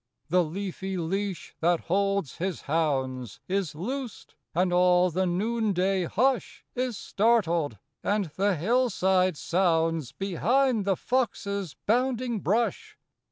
[0.29, 6.97] The leafy leash that holds his hounds Is loosed; and all the noonday hush Is
[6.97, 12.97] startled; and the hillside sounds Behind the fox's bounding brush.